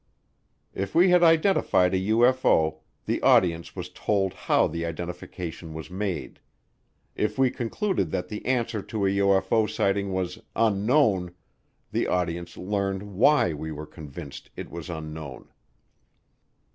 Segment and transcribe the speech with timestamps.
[0.73, 6.39] If we had identified a UFO, the audience was told how the identification was made.
[7.15, 11.35] If we concluded that the answer to a UFO sighting was "Unknown,"
[11.91, 15.49] the audience learned why we were convinced it was unknown.